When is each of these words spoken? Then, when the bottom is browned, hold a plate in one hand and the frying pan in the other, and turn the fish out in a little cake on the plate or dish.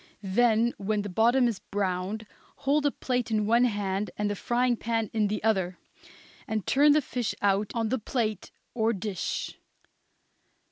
Then, 0.23 0.73
when 0.79 1.03
the 1.03 1.09
bottom 1.09 1.47
is 1.47 1.59
browned, 1.59 2.25
hold 2.65 2.87
a 2.87 2.91
plate 2.91 3.29
in 3.29 3.45
one 3.45 3.65
hand 3.65 4.09
and 4.17 4.31
the 4.31 4.35
frying 4.35 4.75
pan 4.75 5.11
in 5.13 5.27
the 5.27 5.43
other, 5.43 5.77
and 6.47 6.65
turn 6.65 6.93
the 6.93 7.03
fish 7.03 7.35
out 7.39 7.71
in 7.75 7.81
a 7.81 7.81
little 7.81 7.81
cake 7.81 7.81
on 7.83 7.89
the 7.89 7.99
plate 7.99 8.51
or 8.73 8.93
dish. 8.93 9.59